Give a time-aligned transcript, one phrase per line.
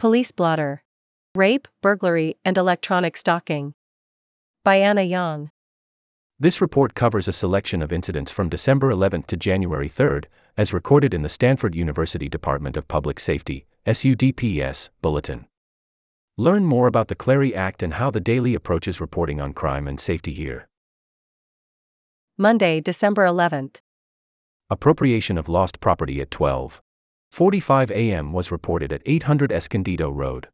[0.00, 0.82] Police blotter.
[1.34, 3.74] Rape, burglary, and electronic stalking.
[4.64, 5.50] By Anna Young.
[6.38, 10.20] This report covers a selection of incidents from December 11 to January 3,
[10.56, 15.44] as recorded in the Stanford University Department of Public Safety, SUDPS, Bulletin.
[16.38, 20.00] Learn more about the Clery Act and how the daily approaches reporting on crime and
[20.00, 20.66] safety here.
[22.38, 23.80] Monday, December 11th.
[24.70, 26.30] Appropriation of lost property at
[27.32, 28.32] 12:45 a.m.
[28.32, 30.48] was reported at 800 Escondido Road.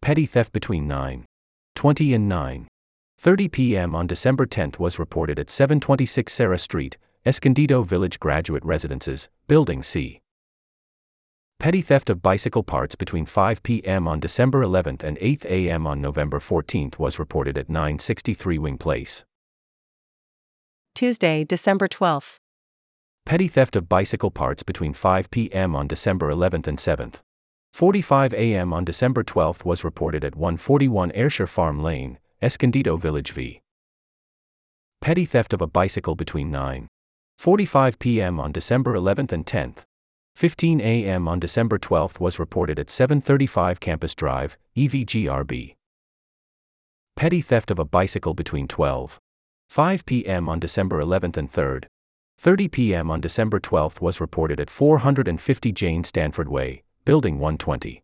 [0.00, 3.94] Petty theft between 9:20 and 9:30 p.m.
[3.94, 10.20] on December 10th was reported at 726 Serra Street, Escondido Village Graduate Residences, Building C.
[11.58, 14.06] Petty theft of bicycle parts between 5 p.m.
[14.08, 15.86] on December 11th and 8 a.m.
[15.86, 19.24] on November 14th was reported at 963 Wing Place.
[20.94, 22.38] Tuesday, December 12th.
[23.26, 25.74] Petty theft of bicycle parts between 5 p.m.
[25.74, 27.22] on December 11th and 7th.
[27.72, 28.74] 45 a.m.
[28.74, 33.62] on December 12th was reported at 141 Ayrshire Farm Lane, Escondido Village v.
[35.00, 38.38] Petty theft of a bicycle between 9:45 p.m.
[38.38, 39.84] on December 11th and 10th.
[40.36, 41.26] 15 a.m.
[41.26, 45.76] on December 12th was reported at 735 Campus Drive, EVGRB.
[47.16, 49.18] Petty theft of a bicycle between 12
[49.70, 50.46] 5 p.m.
[50.46, 51.86] on December 11th and 3rd.
[52.38, 53.10] 30 p.m.
[53.10, 58.02] on December 12th was reported at 450 Jane Stanford Way, Building 120.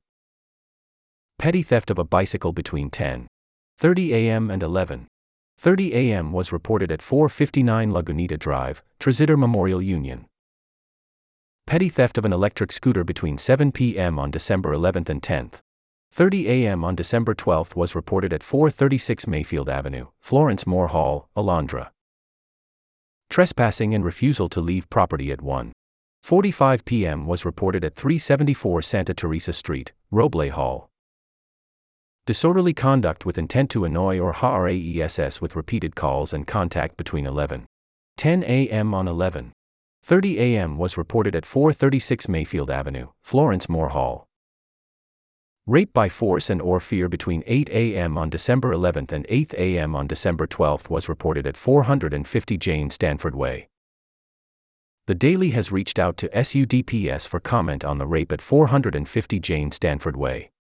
[1.39, 4.51] Petty theft of a bicycle between 10:30 a.m.
[4.51, 6.33] and 11:30 a.m.
[6.33, 10.27] was reported at 459 Lagunita Drive, Tresidder Memorial Union.
[11.67, 14.19] Petty theft of an electric scooter between 7 p.m.
[14.19, 15.61] on December 11th and 10th.
[16.13, 16.85] 30 a.m.
[16.85, 21.91] on December 12th was reported at 436 Mayfield Avenue, Florence Moore Hall, Alondra.
[23.31, 27.27] Trespassing and refusal to leave property at 1:45 p.m.
[27.27, 30.91] was reported at 374 Santa Teresa Street, Roble Hall.
[32.27, 38.43] Disorderly conduct with intent to annoy or harass with repeated calls and contact between 11:10
[38.43, 38.93] a.m.
[38.95, 40.77] on 11:30 a.m.
[40.77, 44.27] was reported at 436 Mayfield Avenue, Florence Moore Hall.
[45.71, 48.19] Rape by force and or fear between 8 a.m.
[48.19, 49.95] on December 11th and 8 a.m.
[49.95, 53.69] on December 12th was reported at 450 Jane Stanford Way.
[55.07, 59.71] The Daily has reached out to SUDPS for comment on the rape at 450 Jane
[59.71, 60.51] Stanford Way.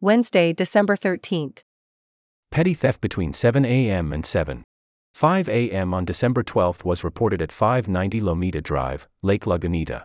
[0.00, 1.62] Wednesday, December 13th.
[2.52, 4.12] Petty theft between 7 a.m.
[4.12, 4.62] and 7.
[5.12, 5.92] 5 a.m.
[5.92, 10.04] on December 12th was reported at 590 Lomita Drive, Lake Lagunita.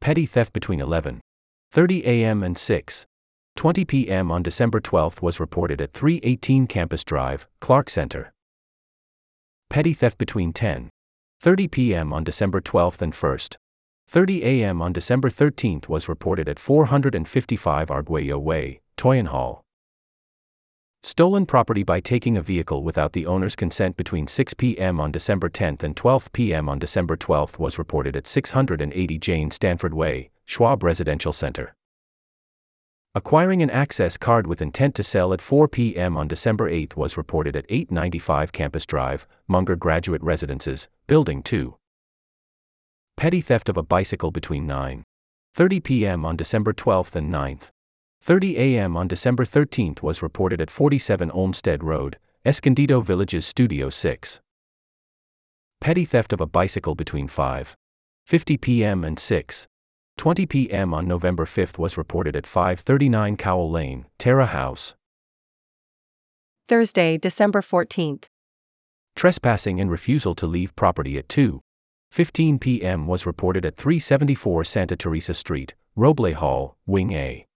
[0.00, 1.20] Petty theft between 11.
[1.70, 2.42] 30 a.m.
[2.42, 3.06] and 6.
[3.56, 4.30] 20 p.m.
[4.30, 8.32] on December 12th was reported at 318 Campus Drive, Clark Center.
[9.70, 10.90] Petty theft between 10.
[11.40, 12.12] 30 p.m.
[12.12, 13.56] on December 12th and 1st.
[14.08, 14.80] 30 a.m.
[14.80, 19.62] on December 13th was reported at 455 Arguello Way, Toyon Hall.
[21.02, 25.00] Stolen property by taking a vehicle without the owner's consent between 6 p.m.
[25.00, 26.68] on December 10th and 12 p.m.
[26.68, 31.74] on December 12th was reported at 680 Jane Stanford Way, Schwab Residential Center.
[33.16, 36.16] Acquiring an access card with intent to sell at 4 p.m.
[36.16, 41.76] on December 8 was reported at 895 Campus Drive, Munger Graduate Residences, Building 2.
[43.16, 46.24] Petty theft of a bicycle between 9:30 p.m.
[46.24, 48.96] on December 12 and 9:30 a.m.
[48.96, 54.40] on December 13 was reported at 47 Olmsted Road, Escondido Villages Studio 6.
[55.80, 59.02] Petty theft of a bicycle between 5:50 p.m.
[59.02, 59.66] and 6
[60.16, 60.94] 20 p.m.
[60.94, 64.94] on November 5 was reported at 539 Cowell Lane, Terra House.
[66.68, 68.24] Thursday, December 14th.
[69.14, 73.06] Trespassing and refusal to leave property at 2:15 p.m.
[73.06, 77.46] was reported at 374 Santa Teresa Street, Roble Hall, Wing A.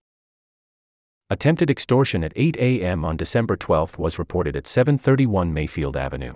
[1.29, 3.05] Attempted extortion at 8 a.m.
[3.05, 6.33] on December 12 was reported at 731 Mayfield Avenue.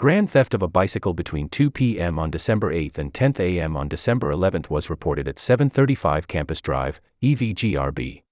[0.00, 2.18] Grand theft of a bicycle between 2 p.m.
[2.18, 3.76] on December 8 and 10 a.m.
[3.76, 8.22] on December 11 was reported at 735 Campus Drive, EVGRB.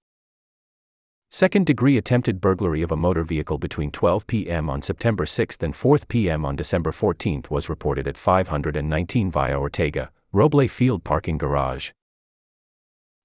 [1.28, 4.70] Second degree attempted burglary of a motor vehicle between 12 p.m.
[4.70, 6.46] on September 6 and 4 p.m.
[6.46, 11.90] on December 14 was reported at 519 Via Ortega, Roble Field Parking Garage.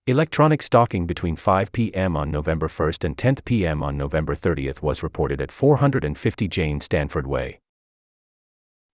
[0.05, 2.17] Electronic stalking between 5 p.m.
[2.17, 3.81] on November 1 and 10 p.m.
[3.81, 7.61] on November 30 was reported at 450 Jane Stanford Way.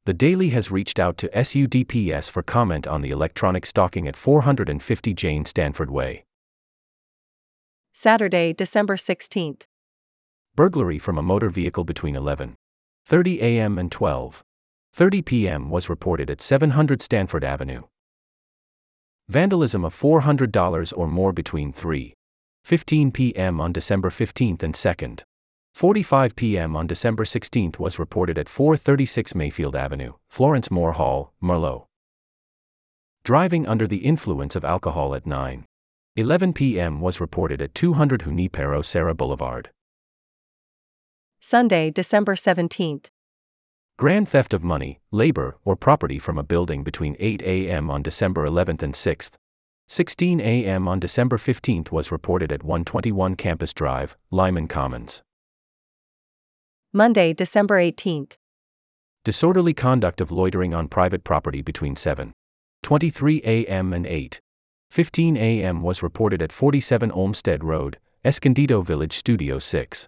[0.09, 5.13] The Daily has reached out to SUDPS for comment on the electronic stalking at 450
[5.13, 6.25] Jane Stanford Way.
[7.93, 9.65] Saturday, December 16th.
[10.55, 13.77] Burglary from a motor vehicle between 11:30 a.m.
[13.77, 15.69] and 12:30 p.m.
[15.69, 17.83] was reported at 700 Stanford Avenue.
[19.27, 23.61] Vandalism of $400 or more between 3:15 p.m.
[23.61, 25.21] on December 15th and 2nd.
[25.73, 26.75] 45 p.m.
[26.75, 31.85] on December 16th was reported at 436 Mayfield Avenue, Florence Moore Hall, Mirlo.
[33.23, 35.65] Driving under the influence of alcohol at 9.
[36.15, 36.99] 11 p.m.
[36.99, 39.69] was reported at 200 Junipero Serra Boulevard.
[41.39, 43.05] Sunday, December 17th.
[43.97, 47.89] Grand theft of money, labor, or property from a building between 8 a.m.
[47.89, 49.31] on December 11th and 6th.
[49.87, 50.87] 16 a.m.
[50.87, 55.21] on December 15th was reported at 121 Campus Drive, Lyman Commons.
[56.93, 58.33] Monday, December 18th.
[59.23, 63.93] Disorderly conduct of loitering on private property between 7:23 a.m.
[63.93, 65.83] and 8:15 a.m.
[65.83, 70.07] was reported at 47 Olmsted Road, Escondido Village Studio 6.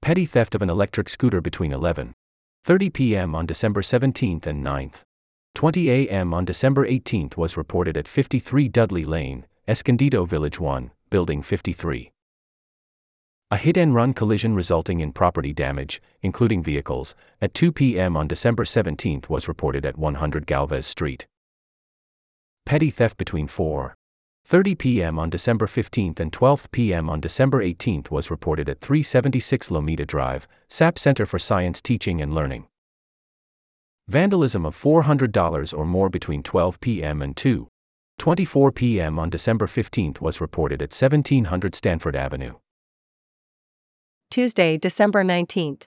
[0.00, 3.34] Petty theft of an electric scooter between 11:30 p.m.
[3.34, 6.32] on December 17th and 9:20 a.m.
[6.32, 12.11] on December 18th was reported at 53 Dudley Lane, Escondido Village 1, Building 53.
[13.52, 18.16] A hit and run collision resulting in property damage, including vehicles, at 2 p.m.
[18.16, 21.26] on December 17th was reported at 100 Galvez Street.
[22.64, 25.18] Petty theft between 4:30 p.m.
[25.18, 27.10] on December 15th and 12 p.m.
[27.10, 32.34] on December 18th was reported at 376 Lomita Drive, Sapp Center for Science Teaching and
[32.34, 32.68] Learning.
[34.08, 37.20] Vandalism of $400 or more between 12 p.m.
[37.20, 39.18] and 2:24 p.m.
[39.18, 42.54] on December 15th was reported at 1700 Stanford Avenue.
[44.32, 45.82] Tuesday, December 19th.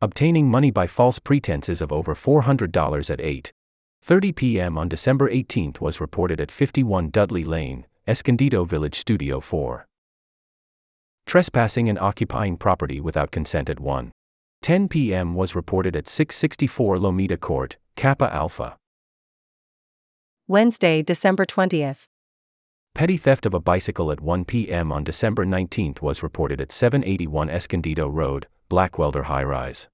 [0.00, 4.78] Obtaining money by false pretenses of over $400 at 8:30 p.m.
[4.78, 9.88] on December 18th was reported at 51 Dudley Lane, Escondido Village Studio 4.
[11.26, 15.34] Trespassing and occupying property without consent at 1:10 p.m.
[15.34, 18.76] was reported at 664 Lomita Court, Kappa Alpha.
[20.46, 22.06] Wednesday, December 20th.
[22.98, 24.90] Petty theft of a bicycle at 1 p.m.
[24.90, 29.86] on December 19th was reported at 781 Escondido Road, Blackwelder High Rise.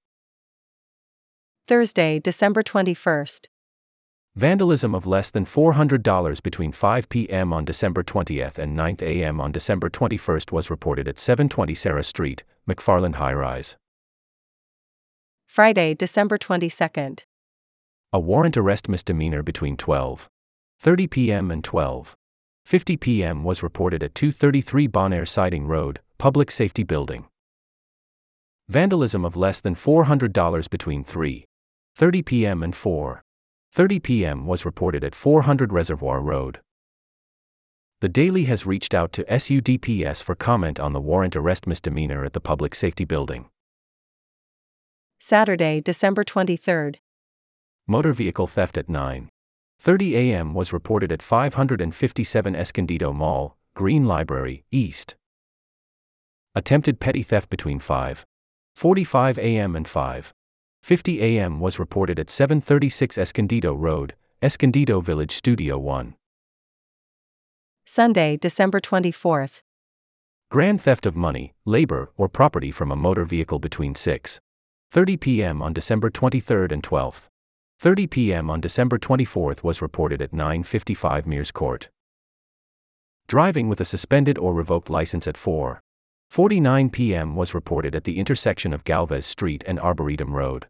[1.68, 3.48] Thursday, December 21st.
[4.36, 7.52] Vandalism of less than $400 between 5 p.m.
[7.52, 9.38] on December 20th and 9 a.m.
[9.38, 13.76] on December 21st was reported at 720 Serra Street, McFarland High Rise.
[15.44, 17.24] Friday, December 22nd.
[18.14, 21.50] A warrant arrest misdemeanor between 12:30 p.m.
[21.50, 21.62] and
[22.66, 23.44] 12:50 p.m.
[23.44, 27.26] was reported at 233 Bonair Siding Road, Public Safety Building.
[28.68, 32.62] Vandalism of less than $400 between 3:30 p.m.
[32.62, 34.46] and 4:30 p.m.
[34.46, 36.60] was reported at 400 Reservoir Road.
[38.00, 42.32] The Daily has reached out to SUDPS for comment on the warrant arrest misdemeanor at
[42.32, 43.48] the Public Safety Building.
[45.18, 46.96] Saturday, December 23rd.
[47.86, 48.88] Motor vehicle theft at
[49.80, 50.54] 9:30 a.m.
[50.54, 55.16] was reported at 557 Escondido Mall, Green Library, East.
[56.54, 59.76] Attempted petty theft between 5:45 a.m.
[59.76, 61.60] and 5:50 a.m.
[61.60, 66.14] was reported at 736 Escondido Road, Escondido Village Studio 1.
[67.84, 69.60] Sunday, December 24th.
[70.50, 75.60] Grand theft of money, labor, or property from a motor vehicle between 6:30 p.m.
[75.60, 76.82] on December 23rd and
[77.80, 78.50] 12:30 p.m.
[78.50, 81.88] on December 24th was reported at 955 Mears Court.
[83.26, 87.36] Driving with a suspended or revoked license at 4:49 p.m.
[87.36, 90.66] was reported at the intersection of Galvez Street and Arboretum Road.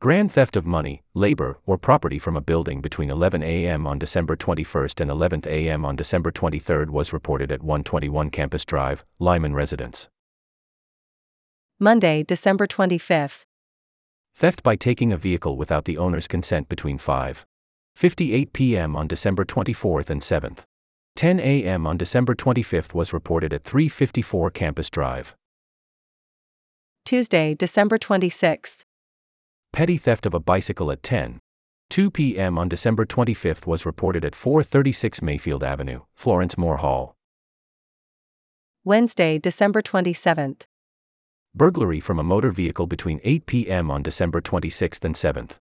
[0.00, 3.84] Grand theft of money, labor, or property from a building between 11 a.m.
[3.84, 5.84] on December 21st and 11 a.m.
[5.84, 10.08] on December 23rd was reported at 121 Campus Drive, Lyman Residence.
[11.80, 13.47] Monday, December 25th.
[14.38, 18.94] Theft by taking a vehicle without the owner's consent between 5:58 p.m.
[18.94, 20.60] on December 24th and 7th.
[21.16, 21.88] 10 a.m.
[21.88, 25.34] on December 25th was reported at 354 Campus Drive.
[27.04, 28.84] Tuesday, December 26th.
[29.72, 31.40] Petty theft of a bicycle at 10.
[31.90, 32.58] 2 p.m.
[32.58, 37.16] on December 25th was reported at 436 Mayfield Avenue, Florence Moore Hall.
[38.84, 40.67] Wednesday, December 27th.
[41.54, 43.90] Burglary from a motor vehicle between 8 p.m.
[43.90, 45.56] on December 26 and 7th.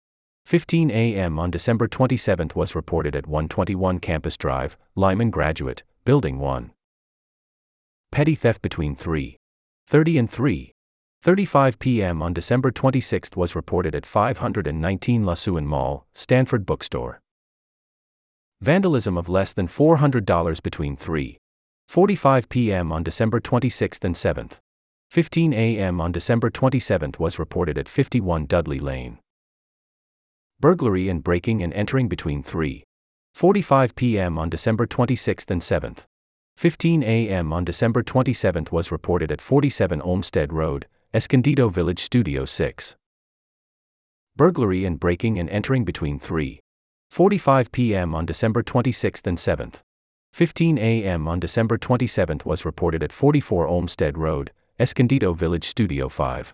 [0.47, 1.38] 15 a.m.
[1.38, 6.73] on December 27 was reported at 121 Campus Drive, Lyman Graduate, Building 1.
[8.12, 12.23] Petty theft between 3:30 and 3:35 p.m.
[12.23, 17.21] on December 26 was reported at 519 Lasuen Mall, Stanford Bookstore.
[18.61, 22.93] Vandalism of less than $400 between 3:45 p.m.
[22.93, 24.61] on December 26 and 7th.
[25.14, 26.00] 15 a.m.
[26.00, 29.21] on December 27th was reported at 51 Dudley Lane.
[30.59, 32.83] Burglary and breaking and entering between 3
[33.33, 34.37] 45 p.m.
[34.37, 36.02] on December 26th and 7th.
[36.56, 37.52] 15 a.m.
[37.52, 42.97] on December 27th was reported at 47 Olmsted Road, Escondido Village Studio 6.
[44.35, 46.59] Burglary and breaking and entering between 3.
[47.11, 48.16] 45 p.m.
[48.16, 49.80] on December 26th and 7th.
[50.33, 51.28] 15 a.m.
[51.28, 56.52] on December 27th was reported at 44 Olmsted Road, Escondido Village Studio 5.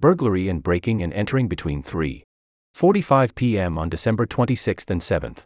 [0.00, 2.24] Burglary and breaking and entering between 3.
[2.72, 3.76] 45 p.m.
[3.76, 5.44] on December 26th and 7th.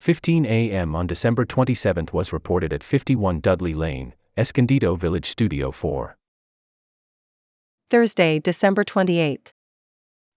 [0.00, 0.94] 15 a.m.
[0.94, 6.18] on December 27th was reported at 51 Dudley Lane, Escondido Village Studio 4.
[7.88, 9.52] Thursday, December 28th.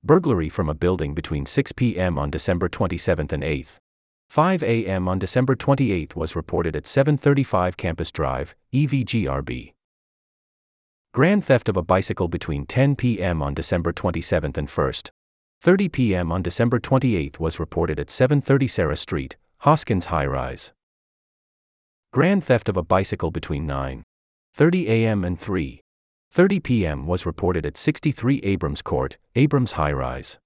[0.01, 2.17] Burglary from a building between 6 p.m.
[2.17, 3.79] on December 27th and 8th.
[4.29, 5.09] 5 a.m.
[5.09, 9.73] on December 28th was reported at 735 Campus Drive, EVGRB.
[11.17, 13.41] Grand theft of a bicycle between 10 p.m.
[13.41, 15.09] on December 27th and 1st.
[15.61, 16.31] 30 p.m.
[16.31, 20.73] on December 28th was reported at 730 Serra Street, Hoskins High Rise.
[22.13, 25.23] Grand theft of a bicycle between 9:30 a.m.
[25.23, 27.07] and 3:30 p.m.
[27.07, 30.37] was reported at 63 Abrams Court, Abrams High Rise.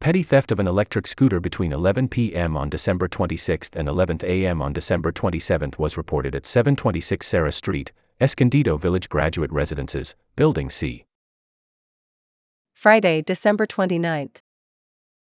[0.00, 2.58] Petty theft of an electric scooter between 11 p.m.
[2.58, 4.60] on December 26th and 11 a.m.
[4.60, 7.92] on December 27th was reported at 726 Serra Street,
[8.22, 11.06] Escondido Village Graduate Residences, Building C.
[12.74, 14.36] Friday, December 29th.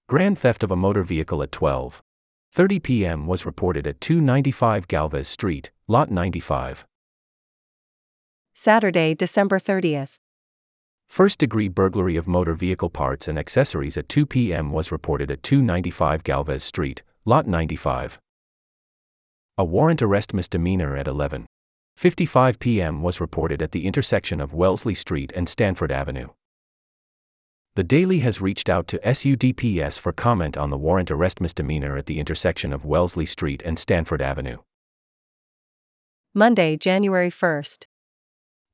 [0.09, 3.25] Grand theft of a motor vehicle at 12:30 p.m.
[3.25, 6.85] was reported at 295 Galvez Street, Lot 95.
[8.53, 10.17] Saturday, December 30th.
[11.07, 14.73] First degree burglary of motor vehicle parts and accessories at 2 p.m.
[14.73, 18.19] was reported at 295 Galvez Street, Lot 95.
[19.57, 21.07] A warrant arrest misdemeanor at
[21.99, 23.01] 11:55 p.m.
[23.01, 26.29] was reported at the intersection of Wellesley Street and Stanford Avenue.
[27.75, 32.05] The Daily has reached out to SUDPS for comment on the warrant arrest misdemeanor at
[32.05, 34.59] the intersection of Wellesley Street and Stanford Avenue.
[36.33, 37.85] Monday, January 1st.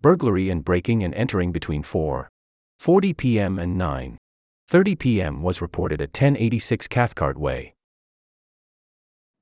[0.02, 3.58] Burglary and breaking and entering between 4:40 p.m.
[3.58, 5.42] and 9:30 p.m.
[5.42, 7.74] was reported at 1086 Cathcart Way.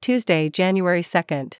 [0.02, 1.58] Tuesday, January 2nd.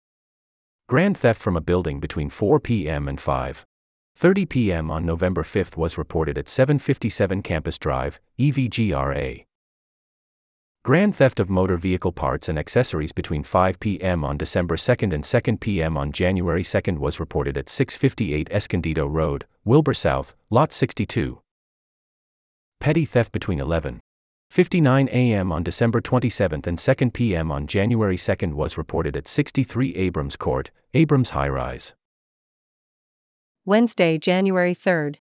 [0.86, 3.08] Grand theft from a building between 4 p.m.
[3.08, 4.90] and 5:30 p.m.
[4.90, 9.46] on November 5th was reported at 757 Campus Drive, EVGRA.
[10.84, 14.26] Grand theft of motor vehicle parts and accessories between 5 p.m.
[14.26, 15.96] on December 2nd and 2 p.m.
[15.96, 21.40] on January 2nd was reported at 658 Escondido Road, Wilbur South, Lot 62.
[22.78, 23.58] Petty theft between
[24.54, 25.50] 11:59 a.m.
[25.50, 27.50] on December 27th and 2 p.m.
[27.50, 31.94] on January 2nd was reported at 63 Abrams Court, Abrams High Rise.
[33.64, 35.16] Wednesday, January 3rd.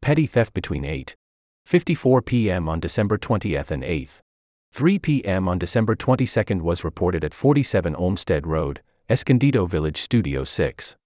[0.00, 2.70] Petty theft between 8:54 p.m.
[2.70, 5.46] on December 20th and 8:03 p.m.
[5.46, 10.96] on December 22nd was reported at 47 Olmsted Road, Escondido Village Studio 6.